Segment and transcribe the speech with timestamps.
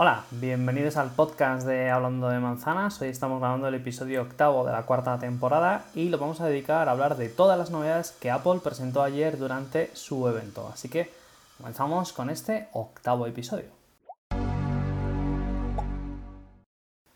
[0.00, 3.02] Hola, bienvenidos al podcast de Hablando de Manzanas.
[3.02, 6.88] Hoy estamos grabando el episodio octavo de la cuarta temporada y lo vamos a dedicar
[6.88, 10.70] a hablar de todas las novedades que Apple presentó ayer durante su evento.
[10.72, 11.10] Así que
[11.56, 13.76] comenzamos con este octavo episodio.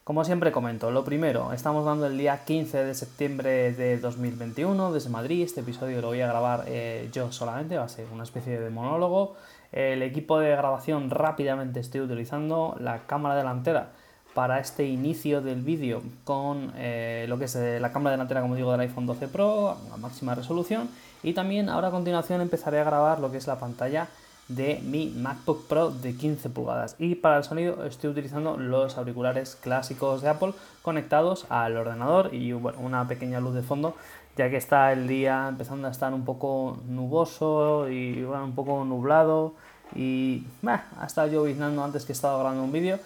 [0.02, 5.08] Como siempre comento, lo primero, estamos dando el día 15 de septiembre de 2021 desde
[5.08, 5.44] Madrid.
[5.44, 8.70] Este episodio lo voy a grabar eh, yo solamente, va a ser una especie de
[8.70, 9.36] monólogo.
[9.73, 13.89] El equipo de grabación rápidamente estoy utilizando la cámara delantera
[14.34, 18.54] para este inicio del vídeo con eh, lo que es eh, la cámara delantera, como
[18.54, 20.89] digo, del iPhone 12 Pro a máxima resolución.
[21.22, 24.08] Y también ahora a continuación empezaré a grabar lo que es la pantalla
[24.54, 26.96] de mi MacBook Pro de 15 pulgadas.
[26.98, 30.52] Y para el sonido estoy utilizando los auriculares clásicos de Apple
[30.82, 33.96] conectados al ordenador y una pequeña luz de fondo,
[34.36, 39.55] ya que está el día empezando a estar un poco nuboso y un poco nublado
[39.94, 42.98] y ha estado lloviznando antes que estaba grabando un vídeo.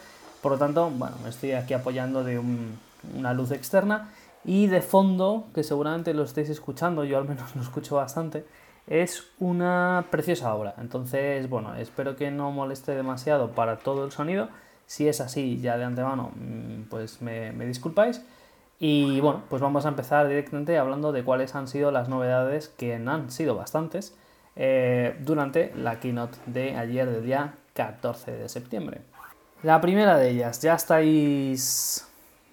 [0.42, 2.40] Por lo tanto, bueno, me estoy aquí apoyando de
[3.16, 4.10] una luz externa
[4.44, 8.46] y de fondo, que seguramente lo estéis escuchando, yo al menos lo escucho bastante,
[8.86, 10.74] es una preciosa obra.
[10.78, 14.48] Entonces, bueno, espero que no moleste demasiado para todo el sonido.
[14.86, 18.22] Si es así, ya de antemano, mm, pues me, disculpáis.
[18.78, 22.94] Y bueno, pues vamos a empezar directamente hablando de cuáles han sido las novedades que
[22.94, 24.14] han sido bastantes
[24.54, 29.00] eh, durante la keynote de ayer, del día 14 de septiembre.
[29.62, 32.05] La primera de ellas, ya estáis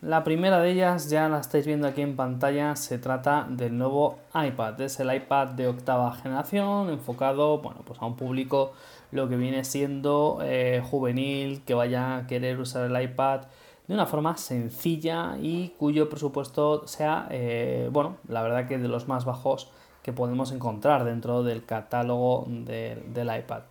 [0.03, 4.19] la primera de ellas ya la estáis viendo aquí en pantalla, se trata del nuevo
[4.33, 4.81] iPad.
[4.81, 8.73] Es el iPad de octava generación, enfocado bueno, pues a un público
[9.11, 13.43] lo que viene siendo eh, juvenil, que vaya a querer usar el iPad
[13.87, 19.07] de una forma sencilla y cuyo presupuesto sea, eh, bueno, la verdad que de los
[19.07, 19.69] más bajos
[20.01, 23.63] que podemos encontrar dentro del catálogo del iPad.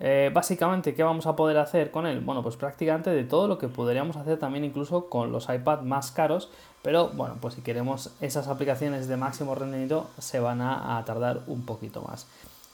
[0.00, 2.20] Eh, básicamente, ¿qué vamos a poder hacer con él?
[2.20, 6.12] Bueno, pues prácticamente de todo lo que podríamos hacer también incluso con los iPad más
[6.12, 6.50] caros,
[6.82, 11.66] pero bueno, pues si queremos esas aplicaciones de máximo rendimiento se van a, tardar un
[11.66, 12.28] poquito más.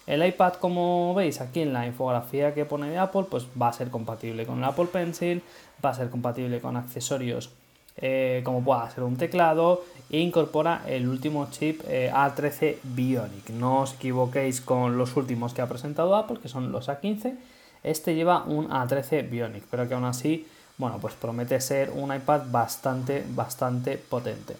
[0.07, 3.73] El iPad, como veis aquí en la infografía que pone de Apple, pues va a
[3.73, 5.43] ser compatible con el Apple Pencil,
[5.83, 7.51] va a ser compatible con accesorios
[7.97, 13.51] eh, como pueda ser un teclado e incorpora el último chip eh, A13 Bionic.
[13.51, 17.37] No os equivoquéis con los últimos que ha presentado Apple, que son los A15.
[17.83, 20.47] Este lleva un A13 Bionic, pero que aún así,
[20.79, 24.57] bueno, pues promete ser un iPad bastante, bastante potente.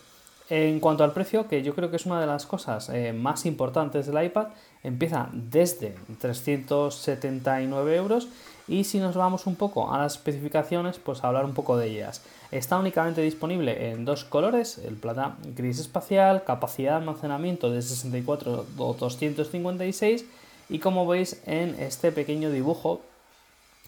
[0.51, 3.47] En cuanto al precio, que yo creo que es una de las cosas eh, más
[3.47, 4.49] importantes del iPad,
[4.83, 8.29] empieza desde 379 euros
[8.69, 11.89] y si nos vamos un poco a las especificaciones, pues a hablar un poco de
[11.89, 12.23] ellas.
[12.51, 18.67] Está únicamente disponible en dos colores, el plata gris espacial, capacidad de almacenamiento de 64
[18.77, 20.27] o 256
[20.69, 23.01] y como veis en este pequeño dibujo,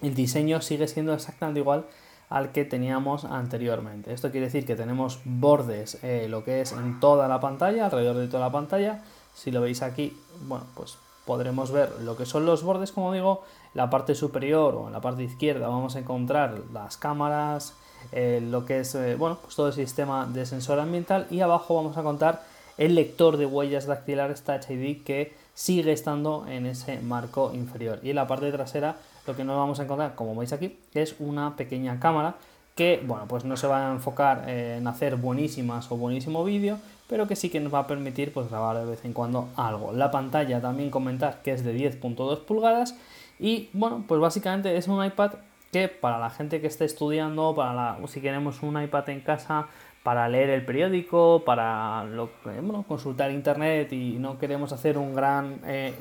[0.02, 1.84] el diseño sigue siendo exactamente igual
[2.28, 4.12] al que teníamos anteriormente.
[4.12, 8.16] Esto quiere decir que tenemos bordes, eh, lo que es en toda la pantalla, alrededor
[8.16, 9.02] de toda la pantalla.
[9.34, 13.42] Si lo veis aquí, bueno, pues podremos ver lo que son los bordes, como digo,
[13.74, 17.74] la parte superior o en la parte izquierda vamos a encontrar las cámaras,
[18.12, 21.74] eh, lo que es eh, bueno, pues todo el sistema de sensor ambiental y abajo
[21.74, 22.42] vamos a contar
[22.78, 28.00] el lector de huellas dactilares Touch ID que sigue estando en ese marco inferior.
[28.02, 31.16] Y en la parte trasera lo que nos vamos a encontrar, como veis aquí, es
[31.18, 32.36] una pequeña cámara
[32.74, 36.78] que, bueno, pues no se va a enfocar en hacer buenísimas o buenísimo vídeo,
[37.08, 39.92] pero que sí que nos va a permitir pues grabar de vez en cuando algo.
[39.92, 42.94] La pantalla también comentar que es de 10.2 pulgadas
[43.38, 45.32] y, bueno, pues básicamente es un iPad
[45.72, 49.68] que para la gente que esté estudiando, para si queremos un iPad en casa,
[50.02, 52.06] para leer el periódico, para
[52.44, 55.94] bueno, consultar internet y no queremos hacer un gran eh,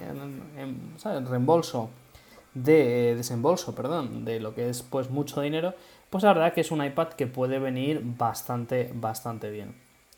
[1.28, 1.90] reembolso
[2.56, 5.76] de eh, desembolso, perdón, de lo que es pues mucho dinero,
[6.10, 9.76] pues la verdad que es un iPad que puede venir bastante, bastante bien.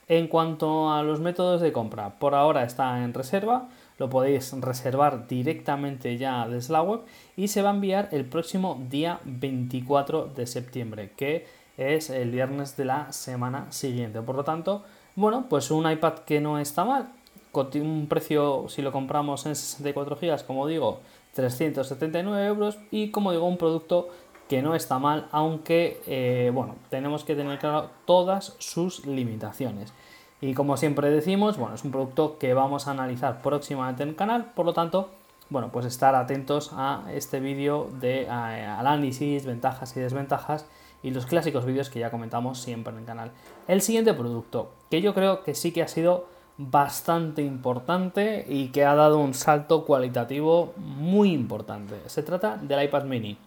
[0.08, 3.68] En cuanto a los métodos de compra, por ahora está en reserva,
[3.98, 7.02] lo podéis reservar directamente ya desde la web
[7.36, 11.46] y se va a enviar el próximo día 24 de septiembre, que
[11.76, 14.22] es el viernes de la semana siguiente.
[14.22, 14.86] Por lo tanto,
[15.16, 17.10] bueno, pues un iPad que no está mal,
[17.52, 21.02] con un precio, si lo compramos en 64 GB, como digo,
[21.38, 24.10] 379 euros y como digo, un producto
[24.50, 29.94] que no está mal, aunque, eh, bueno, tenemos que tener claro todas sus limitaciones.
[30.42, 34.16] Y como siempre decimos, bueno, es un producto que vamos a analizar próximamente en el
[34.16, 35.10] canal, por lo tanto,
[35.50, 40.66] bueno, pues estar atentos a este vídeo de análisis, ventajas y desventajas
[41.04, 43.32] y los clásicos vídeos que ya comentamos siempre en el canal.
[43.68, 46.26] El siguiente producto, que yo creo que sí que ha sido
[46.58, 51.96] bastante importante y que ha dado un salto cualitativo muy importante.
[52.08, 53.38] Se trata del iPad mini.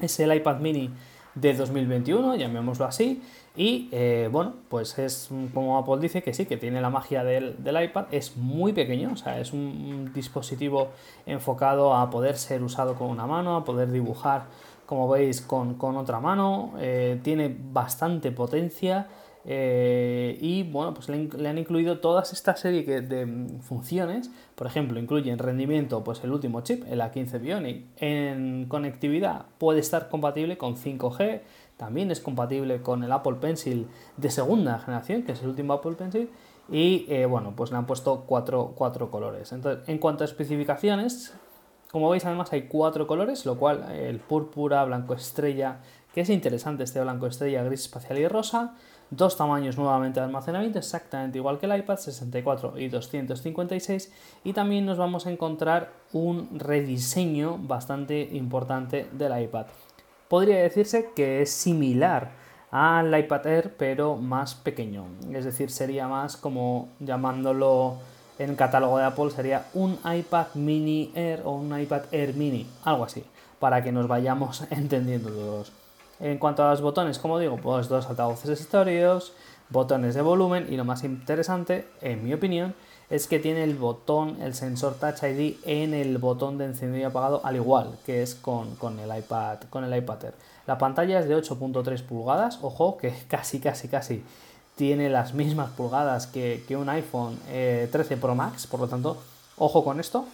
[0.00, 0.90] Es el iPad mini
[1.34, 3.22] de 2021, llamémoslo así.
[3.54, 7.56] Y eh, bueno, pues es como Apple dice que sí, que tiene la magia del,
[7.84, 10.88] iPad, es muy pequeño, o sea, es un dispositivo
[11.26, 14.44] enfocado a poder ser usado con una mano, a poder dibujar,
[14.86, 19.08] como veis, con, otra mano, eh, tiene bastante potencia.
[19.44, 24.30] Eh, y bueno, pues le, han incluido toda esta serie de funciones.
[24.54, 27.84] Por ejemplo, incluye en rendimiento pues el último chip, el A15 Bionic.
[27.96, 31.40] En conectividad puede estar compatible con 5G.
[31.76, 35.92] También es compatible con el Apple Pencil de segunda generación, que es el último Apple
[35.92, 36.28] Pencil.
[36.70, 39.50] Y eh, bueno, pues le han puesto cuatro, cuatro colores.
[39.52, 41.34] Entonces, en cuanto a especificaciones,
[41.90, 45.80] como veis, además hay cuatro colores, lo cual el púrpura, blanco estrella,
[46.14, 48.74] que es interesante este blanco estrella, gris espacial y rosa
[49.12, 54.10] Dos tamaños nuevamente de almacenamiento, exactamente igual que el iPad, 64 y 256.
[54.42, 59.66] Y también nos vamos a encontrar un rediseño bastante importante del iPad.
[60.28, 62.30] Podría decirse que es similar
[62.70, 65.04] al iPad Air, pero más pequeño.
[65.30, 67.96] Es decir, sería más como llamándolo
[68.38, 72.66] en el catálogo de Apple, sería un iPad mini Air o un iPad Air mini,
[72.82, 73.22] algo así,
[73.60, 75.81] para que nos vayamos entendiendo todos.
[76.22, 79.32] En cuanto a los botones, como digo, pues dos altavoces estéreos,
[79.70, 82.74] botones de volumen y lo más interesante, en mi opinión,
[83.10, 87.04] es que tiene el botón, el sensor Touch ID en el botón de encendido y
[87.04, 90.34] apagado, al igual que es con, el iPad, con el iPad Air.
[90.68, 94.22] La pantalla es de 8.3 pulgadas, ojo que casi, casi, casi
[94.76, 99.18] tiene las mismas pulgadas que, un iPhone 13 eh, Pro Max, por lo tanto,
[99.58, 100.24] ojo con esto.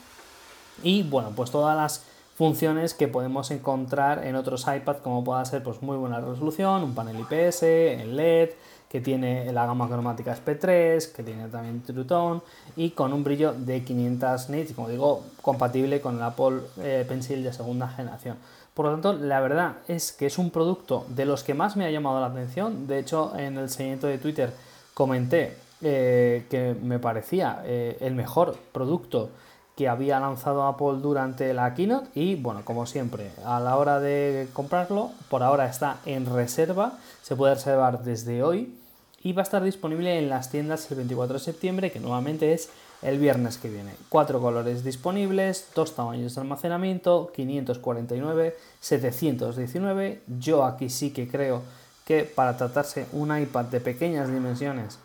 [0.83, 2.05] Y bueno, pues todas las
[2.39, 6.95] funciones que podemos encontrar en otros iPads como pueda ser pues muy buena resolución, un
[6.95, 8.51] panel IPS, el LED,
[8.89, 12.41] que tiene la gama cromática SP3, que tiene también True Tone
[12.77, 17.43] y con un brillo de 500 nits, como digo, compatible con el Apple eh, Pencil
[17.43, 18.37] de segunda generación.
[18.73, 21.87] Por lo tanto, la verdad es que es un producto de los que más me
[21.87, 22.87] ha llamado la atención.
[22.87, 24.53] De hecho, en el seguimiento de Twitter
[24.95, 29.31] comenté eh, que me parecía eh, el mejor producto
[29.79, 34.49] que había lanzado Apple durante la keynote y bueno, como siempre, a la hora de
[34.53, 38.77] comprarlo, por ahora está en reserva, se puede reservar desde hoy
[39.23, 42.71] y va a estar disponible en las tiendas el 24 de septiembre, que nuevamente es
[43.03, 43.93] el viernes que viene.
[44.09, 50.23] Cuatro colores disponibles, dos tamaños de almacenamiento, 549, 719.
[50.41, 51.63] Yo aquí sí que creo
[52.05, 54.99] que para tratarse un iPad de pequeñas dimensiones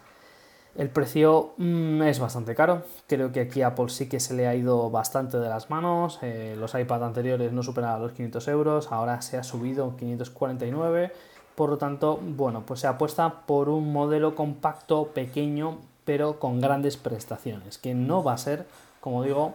[0.75, 4.55] el precio mm, es bastante caro, creo que aquí Apple sí que se le ha
[4.55, 9.21] ido bastante de las manos, eh, los iPad anteriores no superaban los 500 euros, ahora
[9.21, 11.11] se ha subido 549,
[11.55, 16.97] por lo tanto, bueno, pues se apuesta por un modelo compacto, pequeño, pero con grandes
[16.97, 18.65] prestaciones, que no va a ser,
[18.99, 19.53] como digo,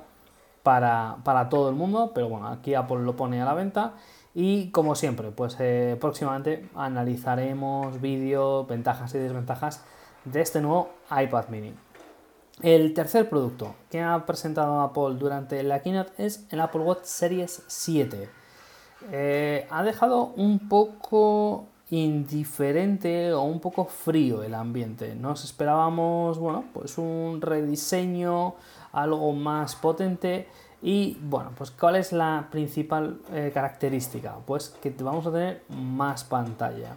[0.63, 3.95] para, todo el mundo, pero bueno, aquí Apple lo pone a la venta.
[4.35, 9.85] Y como siempre, pues eh, próximamente analizaremos vídeos, ventajas y desventajas
[10.33, 11.75] de este nuevo iPad mini.
[12.63, 17.63] El tercer producto que ha presentado Apple durante la keynote es el Apple Watch Series
[17.69, 18.29] 7.
[19.13, 25.15] Eh, ha dejado un poco indiferente o un poco frío el ambiente.
[25.15, 28.57] Nos esperábamos, bueno, pues un rediseño,
[28.91, 30.49] algo más potente.
[30.83, 34.37] Y bueno, pues ¿cuál es la principal eh, característica?
[34.47, 36.97] Pues que vamos a tener más pantalla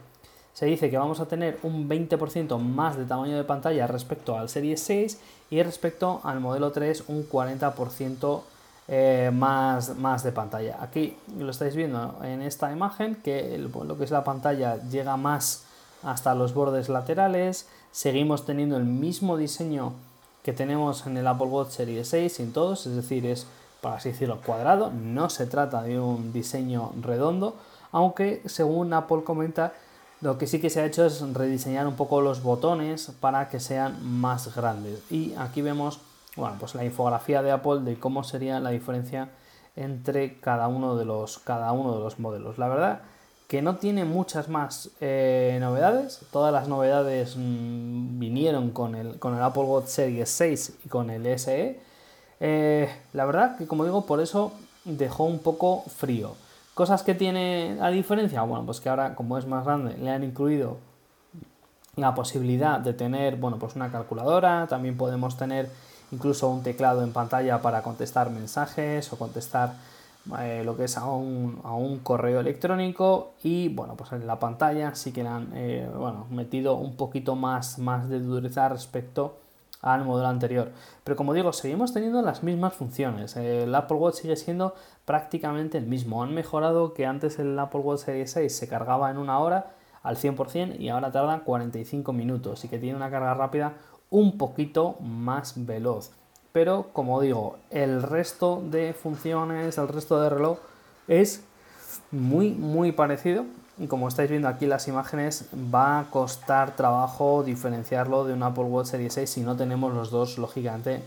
[0.61, 4.47] se dice que vamos a tener un 20% más de tamaño de pantalla respecto al
[4.47, 8.41] Series 6 y respecto al modelo 3 un 40%
[8.87, 10.77] eh, más, más de pantalla.
[10.79, 15.63] Aquí lo estáis viendo en esta imagen que lo que es la pantalla llega más
[16.03, 17.67] hasta los bordes laterales.
[17.91, 19.93] Seguimos teniendo el mismo diseño
[20.43, 23.47] que tenemos en el Apple Watch Series 6 sin todos, es decir, es
[23.81, 27.55] para así decirlo cuadrado, no se trata de un diseño redondo,
[27.91, 29.73] aunque según Apple comenta
[30.21, 33.59] lo que sí que se ha hecho es rediseñar un poco los botones para que
[33.59, 35.01] sean más grandes.
[35.11, 35.99] Y aquí vemos
[36.35, 39.29] bueno, pues la infografía de Apple de cómo sería la diferencia
[39.75, 42.57] entre cada uno de los, cada uno de los modelos.
[42.57, 43.01] La verdad
[43.47, 46.21] que no tiene muchas más eh, novedades.
[46.31, 51.09] Todas las novedades mm, vinieron con el, con el Apple Watch Series 6 y con
[51.09, 51.79] el SE.
[52.39, 54.53] Eh, la verdad que como digo, por eso
[54.85, 56.35] dejó un poco frío.
[56.81, 60.23] Cosas que tiene a diferencia, bueno, pues que ahora como es más grande le han
[60.23, 60.77] incluido
[61.95, 65.69] la posibilidad de tener, bueno, pues una calculadora, también podemos tener
[66.11, 69.75] incluso un teclado en pantalla para contestar mensajes o contestar
[70.39, 73.33] eh, lo que es a un, a un, correo electrónico.
[73.43, 77.35] Y bueno pues en la pantalla sí que le han eh, bueno, metido un poquito
[77.35, 79.37] más, más de dureza respecto
[79.81, 80.71] al modelo anterior.
[81.03, 83.35] Pero como digo, seguimos teniendo las mismas funciones.
[83.35, 86.23] El Apple Watch sigue siendo prácticamente el mismo.
[86.23, 90.17] Han mejorado que antes el Apple Watch Series 6 se cargaba en una hora al
[90.17, 93.73] 100% y ahora tarda 45 minutos y que tiene una carga rápida
[94.09, 96.11] un poquito más veloz.
[96.51, 100.59] Pero como digo, el resto de funciones, el resto de reloj
[101.07, 101.43] es
[102.11, 103.45] muy muy parecido
[103.81, 108.65] y como estáis viendo aquí las imágenes va a costar trabajo diferenciarlo de un Apple
[108.65, 111.01] Watch Series 6 si no tenemos los dos lógicamente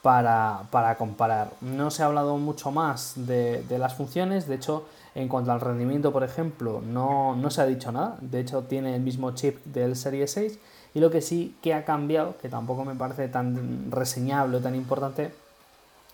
[0.00, 1.50] para, comparar.
[1.60, 6.12] No se ha hablado mucho más de, las funciones, de hecho en cuanto al rendimiento
[6.12, 9.94] por ejemplo no, no se ha dicho nada, de hecho tiene el mismo chip del
[9.94, 10.58] Series 6
[10.94, 14.74] y lo que sí que ha cambiado, que tampoco me parece tan reseñable o tan
[14.74, 15.34] importante,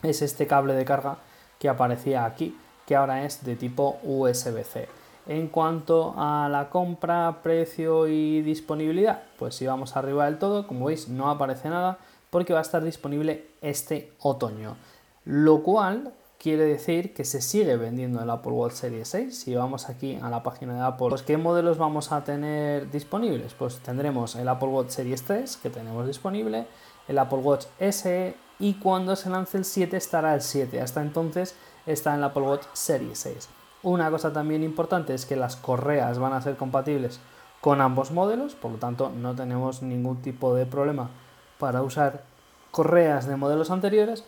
[0.02, 1.18] es este cable de carga
[1.60, 4.99] que aparecía aquí, que ahora es de tipo USB-C.
[5.26, 10.86] En cuanto a la compra, precio y disponibilidad, pues si vamos arriba del todo, como
[10.86, 11.98] veis no aparece nada
[12.30, 14.76] porque va a estar disponible este otoño.
[15.24, 19.38] Lo cual quiere decir que se sigue vendiendo el Apple Watch Series 6.
[19.38, 23.52] Si vamos aquí a la página de Apple, pues ¿qué modelos vamos a tener disponibles?
[23.54, 26.66] Pues tendremos el Apple Watch Series 3 que tenemos disponible,
[27.08, 30.80] el Apple Watch SE y cuando se lance el 7 estará el 7.
[30.80, 33.59] Hasta entonces está en el Apple Watch Series 6.
[33.82, 37.20] Una cosa también importante es que las correas van a ser compatibles
[37.60, 41.10] con ambos modelos, por lo tanto no tenemos ningún tipo de problema
[41.58, 42.22] para usar
[42.70, 44.24] correas de modelos anteriores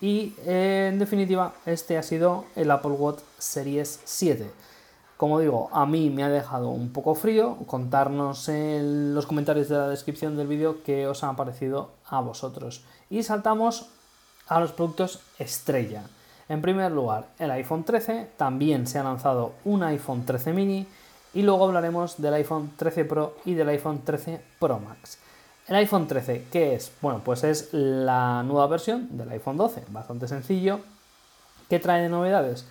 [0.00, 4.50] y en definitiva, este ha sido el Apple Watch Series 7.
[5.16, 7.56] Como digo, a mí me ha dejado un poco frío.
[7.66, 12.84] Contarnos en los comentarios de la descripción del vídeo qué os ha parecido a vosotros.
[13.08, 13.88] Y saltamos
[14.48, 16.04] a los productos estrella.
[16.48, 18.28] En primer lugar, el iPhone 13.
[18.36, 20.86] También se ha lanzado un iPhone 13 mini.
[21.34, 25.18] Y luego hablaremos del iPhone 13 Pro y del iPhone 13 Pro Max.
[25.68, 26.92] El iPhone 13, ¿qué es?
[27.02, 30.80] Bueno, pues es la nueva versión del iPhone 12, bastante sencillo.
[31.68, 32.64] ¿Qué trae de novedades?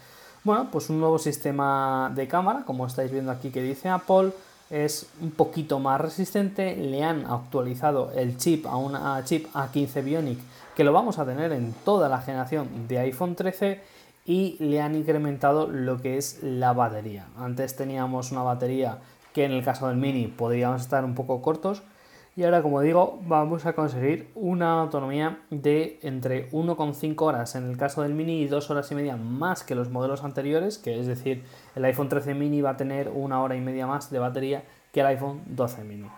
[0.45, 4.31] Bueno, pues un nuevo sistema de cámara, como estáis viendo aquí que dice Apple,
[4.69, 10.39] es un poquito más resistente, le han actualizado el chip a un chip A15 Bionic
[10.75, 13.81] que lo vamos a tener en toda la generación de iPhone 13
[14.25, 17.27] y le han incrementado lo que es la batería.
[17.37, 18.99] Antes teníamos una batería
[19.33, 21.83] que en el caso del mini podríamos estar un poco cortos,
[22.37, 27.77] y ahora, como digo, vamos a conseguir una autonomía de entre 1,5 horas en el
[27.77, 31.07] caso del mini y 2 horas y media más que los modelos anteriores, que es
[31.07, 34.63] decir, el iPhone 13 mini va a tener una hora y media más de batería
[34.91, 36.09] que el iPhone 12 mini.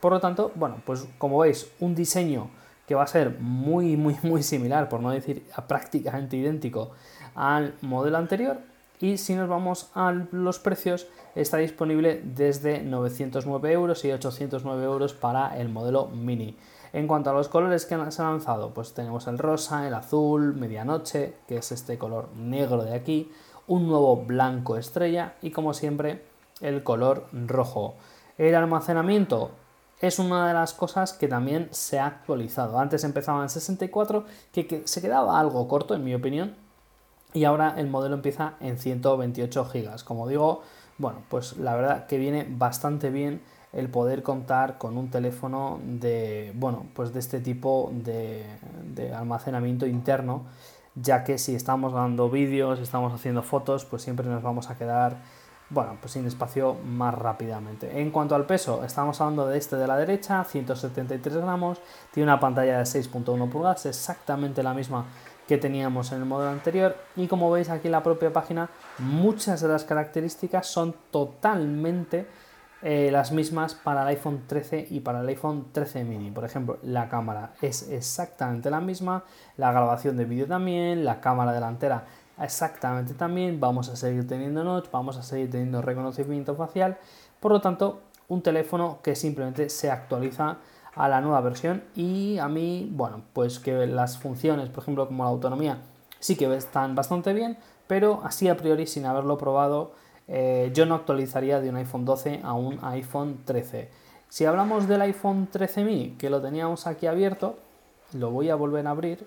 [0.00, 2.48] Por lo tanto, bueno, pues como veis, un diseño
[2.86, 6.92] que va a ser muy, muy, muy similar, por no decir prácticamente idéntico
[7.34, 8.60] al modelo anterior.
[8.98, 11.06] Y si nos vamos a los precios,
[11.36, 16.56] está disponible desde 909 euros y 809 euros para el modelo mini.
[16.92, 20.54] En cuanto a los colores que se han lanzado, pues tenemos el rosa, el azul,
[20.54, 23.30] medianoche, que es este color negro de aquí,
[23.66, 26.22] un nuevo blanco estrella y como siempre
[26.62, 27.96] el color rojo.
[28.38, 29.50] El almacenamiento
[30.00, 32.78] es una de las cosas que también se ha actualizado.
[32.78, 36.54] Antes empezaba en 64, que, que se quedaba algo corto en mi opinión,
[37.32, 40.04] y ahora el modelo empieza en 128 GB.
[40.04, 40.62] Como digo,
[40.98, 43.40] bueno, pues la verdad que viene bastante bien
[43.72, 48.46] el poder contar con un teléfono de, bueno, pues de este tipo de,
[49.14, 50.44] almacenamiento interno,
[50.94, 55.18] ya que si estamos dando vídeos, estamos haciendo fotos, pues siempre nos vamos a quedar,
[55.68, 58.00] bueno, pues sin espacio más rápidamente.
[58.00, 61.78] En cuanto al peso, estamos hablando de este de la derecha, 173 gramos,
[62.12, 65.04] tiene una pantalla de 6.1 pulgadas, exactamente la misma
[65.46, 66.96] que teníamos en el modelo anterior.
[67.16, 72.26] Y como veis aquí en la propia página muchas de las características son totalmente
[72.82, 76.30] eh, las mismas para el iPhone 13 y para el iPhone 13 mini.
[76.30, 79.24] Por ejemplo, la cámara es exactamente la misma,
[79.56, 82.04] la grabación de vídeo también, la cámara delantera
[82.40, 86.98] exactamente también, vamos a seguir teniendo notch, vamos a seguir teniendo reconocimiento facial,
[87.40, 90.58] por lo tanto, un teléfono que simplemente se actualiza
[90.96, 95.24] a la nueva versión y a mí, bueno, pues que las funciones, por ejemplo, como
[95.24, 95.78] la autonomía,
[96.18, 99.92] sí que están bastante bien, pero así a priori, sin haberlo probado,
[100.26, 103.90] eh, yo no actualizaría de un iPhone 12 a un iPhone 13.
[104.28, 107.58] Si hablamos del iPhone 13 mini, que lo teníamos aquí abierto,
[108.14, 109.26] lo voy a volver a abrir,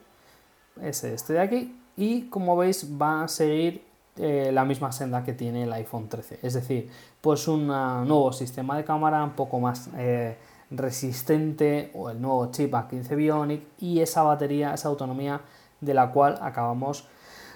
[0.81, 3.83] es este de aquí, y como veis va a seguir
[4.17, 6.39] eh, la misma senda que tiene el iPhone 13.
[6.41, 6.89] Es decir,
[7.21, 10.35] pues un nuevo sistema de cámara un poco más eh,
[10.71, 15.41] resistente o el nuevo chip A15 Bionic y esa batería, esa autonomía
[15.81, 17.07] de la cual acabamos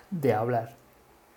[0.10, 0.76] de hablar.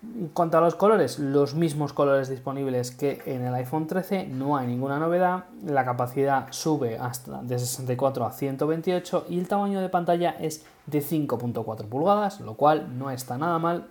[0.03, 4.55] En cuanto a los colores, los mismos colores disponibles que en el iPhone 13, no
[4.55, 5.45] hay ninguna novedad.
[5.65, 10.99] La capacidad sube hasta de 64 a 128 y el tamaño de pantalla es de
[11.01, 13.87] 5.4 pulgadas, lo cual no está nada mal.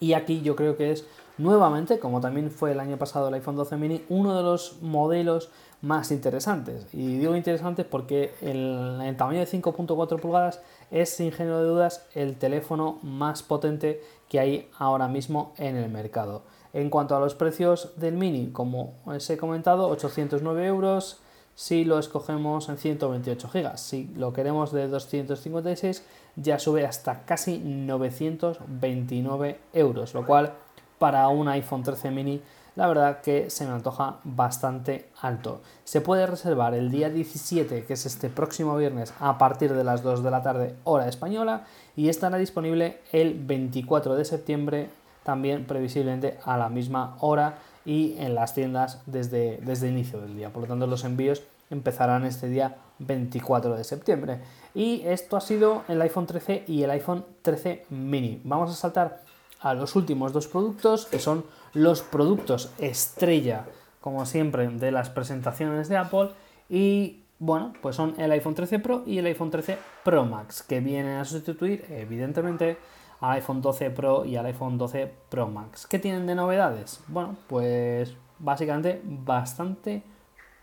[0.00, 3.56] Y aquí yo creo que es nuevamente, como también fue el año pasado el iPhone
[3.56, 5.50] 12 mini, uno de los modelos
[5.80, 6.86] más interesantes.
[6.92, 12.36] Y digo interesantes porque el, tamaño de 5.4 pulgadas es sin género de dudas el
[12.36, 16.42] teléfono más potente que hay ahora mismo en el mercado.
[16.72, 21.20] En cuanto a los precios del mini, como os he comentado, 809 euros
[21.54, 23.78] si lo escogemos en 128 GB.
[23.78, 26.04] Si lo queremos de 256,
[26.36, 30.52] ya sube hasta casi 929 euros, lo cual
[30.98, 32.40] para un iPhone 13 mini
[32.78, 35.62] la verdad que se me antoja bastante alto.
[35.82, 40.04] Se puede reservar el día 17, que es este próximo viernes, a partir de las
[40.04, 41.64] 2 de la tarde, hora española,
[41.96, 44.90] y estará disponible el 24 de septiembre,
[45.24, 50.52] también previsiblemente a la misma hora y en las tiendas desde, desde inicio del día.
[50.52, 54.40] Por lo tanto, los envíos empezarán este día 24 de septiembre.
[54.72, 58.40] Y esto ha sido el iPhone 13 y el iPhone 13 mini.
[58.44, 59.22] Vamos a saltar
[59.60, 61.44] a los últimos dos productos, que son
[61.78, 63.66] los productos estrella,
[64.00, 66.30] como siempre, de las presentaciones de Apple.
[66.68, 70.80] Y bueno, pues son el iPhone 13 Pro y el iPhone 13 Pro Max, que
[70.80, 72.78] vienen a sustituir, evidentemente,
[73.20, 75.86] al iPhone 12 Pro y al iPhone 12 Pro Max.
[75.86, 77.00] ¿Qué tienen de novedades?
[77.06, 80.02] Bueno, pues básicamente bastante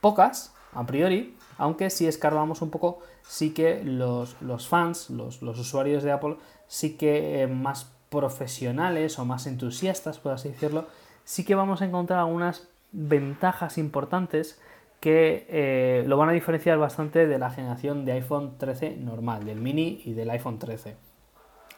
[0.01, 4.35] pocas a priori, aunque si escarbamos un poco, sí que los,
[4.67, 6.35] fans, los, usuarios de Apple,
[6.67, 10.87] sí que eh, más profesionales o más entusiastas, por así decirlo,
[11.25, 14.61] sí que vamos a encontrar algunas ventajas importantes
[15.01, 19.59] que eh, lo van a diferenciar bastante de la generación de iPhone 13 normal, del
[19.59, 20.95] mini y del iPhone 13.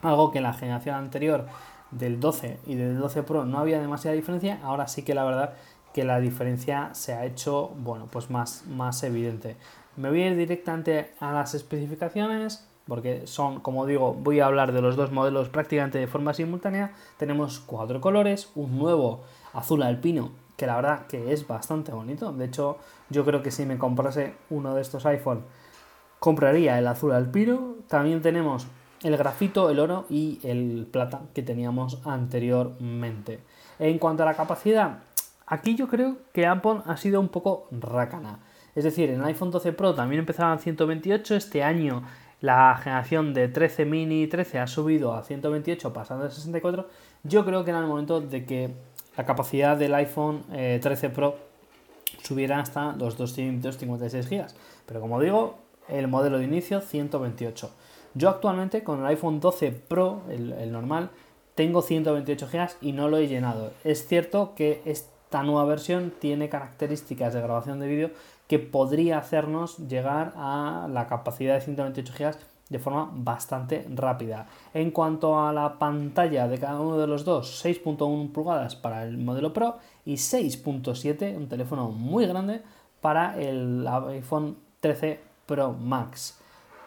[0.02, 1.46] Algo que en la generación anterior
[1.90, 5.54] del 12 y del 12 Pro no había demasiada diferencia, ahora sí que la verdad
[5.92, 9.56] que la diferencia se ha hecho, bueno, pues más, más evidente.
[9.96, 14.72] Me voy a ir directamente a las especificaciones porque son, como digo, voy a hablar
[14.72, 16.92] de los dos modelos prácticamente de forma simultánea.
[17.18, 22.32] Tenemos cuatro colores, un nuevo azul alpino, que la verdad que es bastante bonito.
[22.32, 22.78] De hecho,
[23.10, 25.44] yo creo que si me comprase uno de estos iPhone,
[26.18, 27.76] compraría el azul alpino.
[27.88, 28.66] También tenemos
[29.02, 33.40] el grafito, el oro y el plata que teníamos anteriormente.
[33.78, 34.98] En cuanto a la capacidad,
[35.46, 38.40] aquí yo creo que Apple ha sido un poco rácana.
[38.74, 42.02] Es decir, en el iPhone 12 Pro también empezaba en 128, este año
[42.40, 46.86] la generación de 13 mini 13 ha subido a 128 pasando de 64,
[47.24, 48.74] yo creo que era el momento de que
[49.18, 51.36] la capacidad del iPhone 13 eh, Pro
[52.22, 54.46] subiera hasta los 256 GB.
[54.86, 57.70] Pero como digo, el modelo de inicio 128.
[58.14, 61.10] Yo actualmente con el iPhone 12 Pro, el, el normal,
[61.56, 63.72] tengo 128 GB y no lo he llenado.
[63.82, 68.10] Es cierto que esta nueva versión tiene características de grabación de vídeo
[68.46, 72.36] que podría hacernos llegar a la capacidad de 128 GB
[72.68, 74.46] de forma bastante rápida.
[74.74, 79.18] En cuanto a la pantalla de cada uno de los dos, 6.1 pulgadas para el
[79.18, 82.62] modelo Pro y 6.7, un teléfono muy grande,
[83.00, 86.38] para el iPhone 13 Pro Max.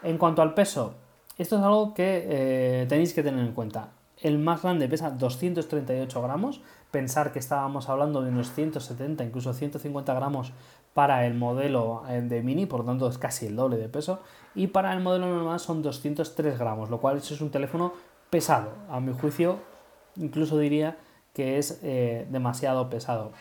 [0.04, 0.94] En cuanto al peso,
[1.38, 3.90] esto es algo que eh, tenéis que tener en cuenta.
[4.20, 6.62] El más grande pesa 238 gramos.
[6.92, 10.54] Pensar que estábamos hablando de unos 170, incluso 150 gramos
[10.94, 14.20] para el modelo eh, de mini, por lo tanto es casi el doble de peso,
[14.56, 17.94] y para el modelo normal son 203 gramos, lo cual es un teléfono
[18.30, 19.60] pesado, a mi juicio
[20.16, 20.98] incluso diría
[21.34, 23.32] que es eh, demasiado pesado.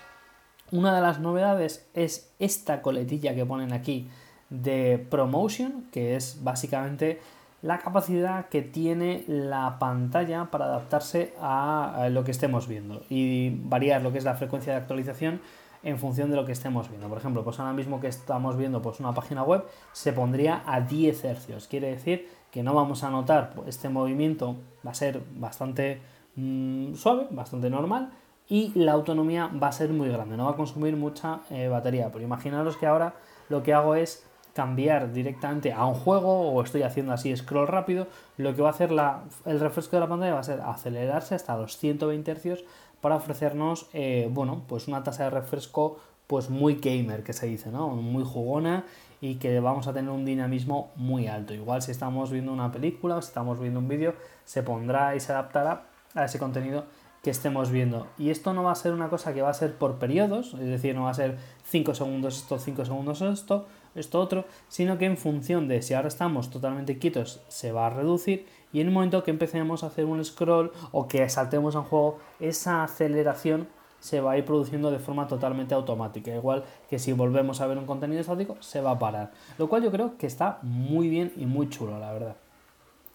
[0.70, 4.08] Una de las novedades es esta coletilla que ponen aquí
[4.50, 7.20] de Promotion, que es básicamente
[7.62, 14.02] la capacidad que tiene la pantalla para adaptarse a lo que estemos viendo y variar
[14.02, 15.40] lo que es la frecuencia de actualización
[15.82, 17.08] en función de lo que estemos viendo.
[17.08, 20.80] Por ejemplo, pues ahora mismo que estamos viendo pues una página web se pondría a
[20.80, 21.68] 10 hercios.
[21.68, 26.00] Quiere decir que no vamos a notar pues, este movimiento, va a ser bastante
[26.36, 28.10] mm, suave, bastante normal
[28.48, 32.10] y la autonomía va a ser muy grande, no va a consumir mucha eh, batería.
[32.12, 33.14] Pero imaginaros que ahora
[33.48, 34.26] lo que hago es
[34.60, 38.72] cambiar directamente a un juego o estoy haciendo así scroll rápido, lo que va a
[38.72, 42.62] hacer la, el refresco de la pantalla va a ser acelerarse hasta los 120 Hz
[43.00, 45.96] para ofrecernos, eh, bueno, pues una tasa de refresco
[46.26, 47.88] pues muy gamer que se dice, ¿no?
[47.88, 48.84] Muy jugona
[49.22, 51.54] y que vamos a tener un dinamismo muy alto.
[51.54, 54.12] Igual si estamos viendo una película o si estamos viendo un vídeo,
[54.44, 56.84] se pondrá y se adaptará a ese contenido
[57.22, 58.08] que estemos viendo.
[58.18, 60.68] Y esto no va a ser una cosa que va a ser por periodos, es
[60.68, 65.06] decir, no va a ser 5 segundos esto, 5 segundos esto, esto otro, sino que
[65.06, 68.92] en función de si ahora estamos totalmente quietos se va a reducir y en el
[68.92, 73.68] momento que empecemos a hacer un scroll o que saltemos a un juego, esa aceleración
[73.98, 77.78] se va a ir produciendo de forma totalmente automática, igual que si volvemos a ver
[77.78, 81.32] un contenido estático se va a parar, lo cual yo creo que está muy bien
[81.36, 82.36] y muy chulo, la verdad.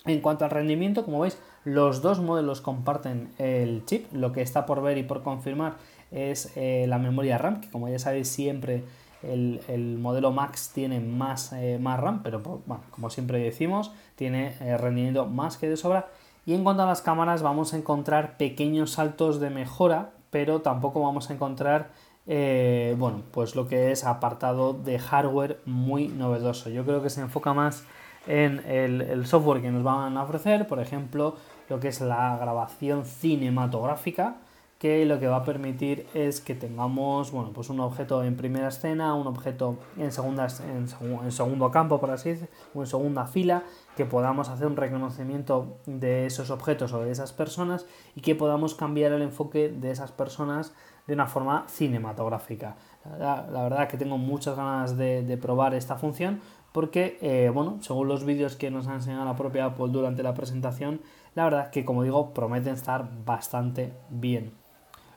[0.06, 4.68] En cuanto al rendimiento, como veis, los dos modelos comparten el chip, lo que está
[4.68, 5.78] por ver y por confirmar
[6.12, 8.84] es eh, la memoria RAM, que como ya sabéis siempre
[9.32, 14.78] el, modelo Max tiene más, eh, más RAM, pero bueno, como siempre decimos, tiene eh,
[14.78, 16.08] rendimiento más que de sobra.
[16.46, 21.02] Y en cuanto a las cámaras, vamos a encontrar pequeños saltos de mejora, pero tampoco
[21.02, 21.90] vamos a encontrar,
[22.26, 26.70] bueno, pues lo que es apartado de hardware muy novedoso.
[26.70, 27.86] Yo creo que se enfoca más
[28.28, 31.36] en el, software que nos van a ofrecer, por ejemplo,
[31.70, 34.36] lo que es la grabación cinematográfica,
[34.80, 38.68] que lo que va a permitir es que tengamos bueno, pues un objeto en primera
[38.68, 40.88] escena, un objeto en, segundas, en,
[41.32, 43.64] segundo campo, por así decirlo, o en segunda fila,
[43.96, 47.86] que podamos hacer un reconocimiento de esos objetos o de esas personas
[48.16, 50.74] y que podamos cambiar el enfoque de esas personas
[51.08, 52.76] de una forma cinematográfica.
[53.20, 56.42] La, verdad que tengo muchas ganas de, de probar esta función
[56.76, 60.34] porque, eh, bueno, según los vídeos que nos ha enseñado la propia Apple durante la
[60.34, 61.00] presentación,
[61.34, 64.65] la verdad que, como digo, prometen estar bastante bien.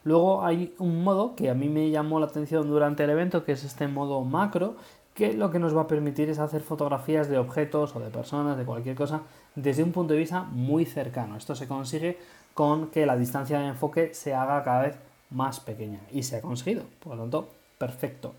[0.09, 3.51] Luego hay un modo que a mí me llamó la atención durante el evento, que
[3.51, 4.75] es este modo macro,
[5.13, 8.57] que lo que nos va a permitir es hacer fotografías de objetos o de personas,
[8.57, 9.21] de cualquier cosa,
[9.53, 11.37] desde un punto de vista muy cercano.
[11.37, 12.17] Esto se consigue
[12.55, 14.95] con que la distancia de enfoque se haga cada vez
[15.29, 18.33] más pequeña y se ha conseguido, por lo tanto, perfecto.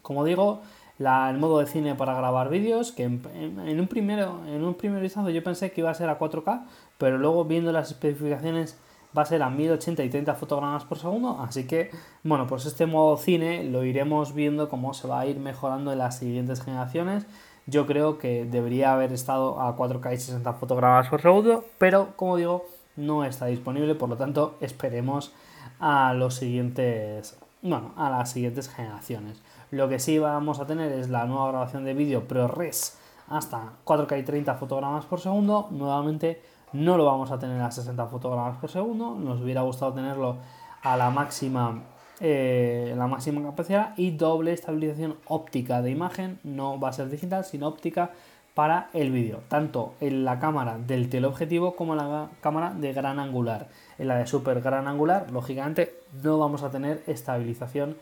[0.00, 0.62] Como digo,
[0.98, 5.28] el modo de cine para grabar vídeos, que en, un primero, en un primer vistazo
[5.28, 6.62] yo pensé que iba a ser a 4K,
[6.96, 8.78] pero luego viendo las especificaciones
[9.16, 11.90] va a ser a 1080 y 30 fotogramas por segundo, así que
[12.22, 15.98] bueno, pues este modo cine lo iremos viendo cómo se va a ir mejorando en
[15.98, 17.26] las siguientes generaciones.
[17.66, 22.36] Yo creo que debería haber estado a 4K y 60 fotogramas por segundo, pero como
[22.36, 25.32] digo, no está disponible, por lo tanto esperemos
[25.78, 29.42] a los siguientes, bueno, a las siguientes generaciones.
[29.70, 34.18] Lo que sí vamos a tener es la nueva grabación de vídeo ProRes hasta 4K
[34.18, 35.68] y 30 fotogramas por segundo.
[35.70, 36.42] Nuevamente
[36.72, 39.14] no lo vamos a tener a 60 fotogramas por segundo.
[39.14, 40.36] Nos hubiera gustado tenerlo
[40.82, 41.82] a la máxima,
[42.20, 46.38] eh, la máxima capacidad y doble estabilización óptica de imagen.
[46.44, 48.10] No va a ser digital, sino óptica
[48.54, 53.18] para el vídeo, tanto en la cámara del teleobjetivo como en la cámara de gran
[53.18, 53.68] angular.
[53.98, 57.96] En la de super gran angular, lógicamente, no vamos a tener estabilización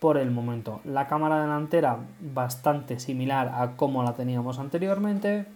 [0.00, 0.80] por el momento.
[0.84, 5.46] La cámara delantera bastante similar a como la teníamos anteriormente.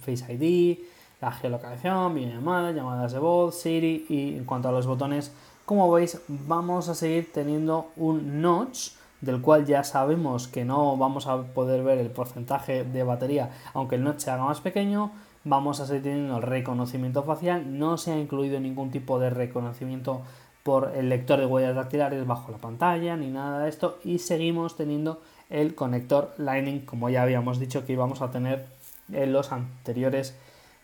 [0.00, 0.78] Face ID,
[1.20, 5.32] la geolocalización, videollamadas, llamadas de voz, Siri y en cuanto a los botones,
[5.68, 11.26] como veis vamos a seguir teniendo un notch del cual ya sabemos que no vamos
[11.26, 15.10] a poder ver el porcentaje de batería aunque el notch se haga más pequeño
[15.44, 20.22] vamos a seguir teniendo el reconocimiento facial no se ha incluido ningún tipo de reconocimiento
[20.62, 24.76] por el lector de huellas dactilares bajo la pantalla ni nada de esto y seguimos
[24.76, 28.66] teniendo el conector Lightning como ya habíamos dicho que íbamos a tener
[29.12, 30.34] en los anteriores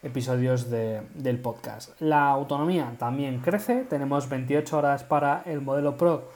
[0.05, 2.01] episodios del podcast.
[2.01, 6.31] La autonomía también crece, tenemos 28 horas para el modelo Pro,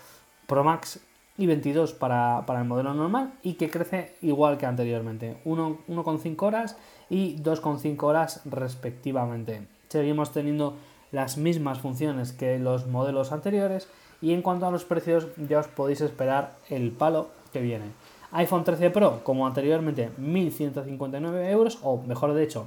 [0.47, 1.01] Pro Max
[1.37, 6.77] y 22 para, para el modelo normal y que crece igual que anteriormente, 1,5 horas
[7.09, 9.69] y 2,5 horas respectivamente.
[9.89, 10.77] Seguimos teniendo
[11.13, 13.89] las mismas funciones que los modelos anteriores
[14.21, 17.87] y en cuanto a los precios ya os podéis esperar el palo que viene.
[18.33, 22.67] iPhone 13 Pro, como anteriormente, 1159 euros, o mejor de hecho,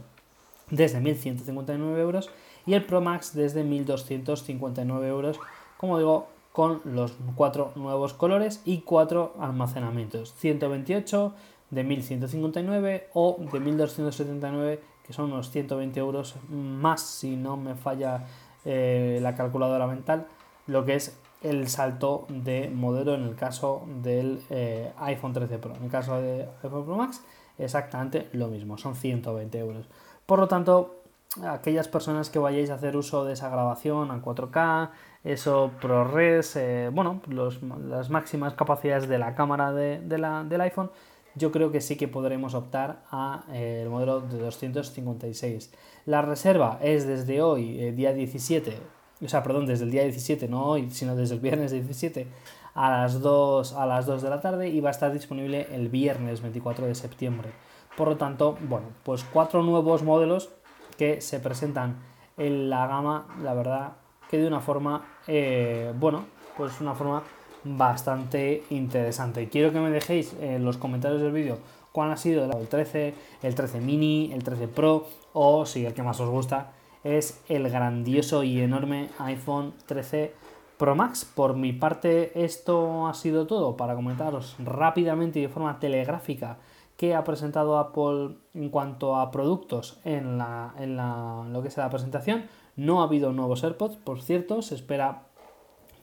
[0.71, 2.31] desde 1159 euros,
[2.65, 5.39] y el Pro Max desde 1259 euros,
[5.77, 11.33] como digo, con los cuatro nuevos colores y cuatro almacenamientos: 128
[11.69, 18.25] de 1159 o de 1279 que son unos 120 euros más si no me falla
[18.65, 20.27] eh, la calculadora mental,
[20.67, 25.75] lo que es el salto de modelo en el caso del eh, iPhone 13 Pro.
[25.75, 27.23] En el caso de iPhone Pro Max,
[27.57, 29.87] exactamente lo mismo, son 120 euros.
[30.31, 31.03] Por lo tanto,
[31.43, 34.91] aquellas personas que vayáis a hacer uso de esa grabación a 4K,
[35.25, 40.89] eso ProRes, eh, bueno, las máximas capacidades de la cámara del iPhone,
[41.35, 45.73] yo creo que sí que podremos optar al eh, modelo de 256.
[46.05, 48.77] La reserva es desde hoy, eh, día 17,
[49.21, 52.25] o sea, perdón, desde el día 17, no hoy, sino desde el viernes 17
[52.73, 55.89] a las 2, a las 2 de la tarde y va a estar disponible el
[55.89, 57.49] viernes 24 de septiembre.
[57.97, 60.49] Por lo tanto, bueno, pues cuatro nuevos modelos
[60.97, 61.97] que se presentan
[62.37, 63.93] en la gama, la verdad
[64.29, 66.25] que de una forma, eh, bueno,
[66.57, 67.23] pues una forma
[67.63, 69.49] bastante interesante.
[69.49, 71.57] Quiero que me dejéis en los comentarios del vídeo
[71.91, 76.03] cuál ha sido el 13, el 13 mini, el 13 Pro o si el que
[76.03, 76.71] más os gusta
[77.03, 80.33] es el grandioso y enorme iPhone 13
[80.77, 81.25] Pro Max.
[81.25, 86.57] Por mi parte esto ha sido todo para comentaros rápidamente y de forma telegráfica
[87.01, 91.77] que ha presentado Apple en cuanto a productos en, la, en la, lo que es
[91.77, 92.45] la presentación.
[92.75, 95.23] No ha habido nuevos AirPods, por cierto, se espera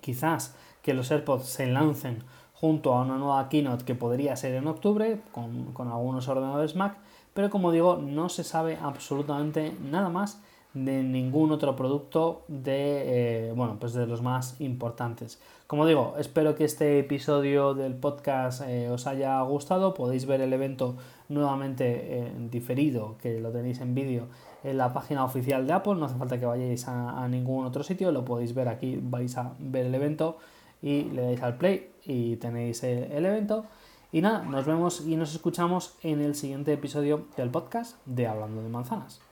[0.01, 4.67] quizás que los AirPods se lancen junto a una nueva keynote que podría ser en
[4.67, 6.99] octubre con, con algunos ordenadores Mac,
[7.33, 10.43] pero como digo, no se sabe absolutamente nada más
[10.74, 15.40] de ningún otro producto de, eh, bueno, pues de los más importantes.
[15.66, 19.94] Como digo, espero que este episodio del podcast eh, os haya gustado.
[19.94, 20.96] Podéis ver el evento
[21.28, 24.28] nuevamente en eh, diferido, que lo tenéis en vídeo
[24.64, 25.94] en la página oficial de Apple.
[25.96, 28.98] No hace falta que vayáis a, ningún otro sitio, lo podéis ver aquí.
[29.02, 30.38] Vais a ver el evento
[30.83, 33.64] y le dais al play y tenéis el evento.
[34.11, 38.62] Y nada, nos vemos y nos escuchamos en el siguiente episodio del podcast de Hablando
[38.62, 39.28] de Manzanas.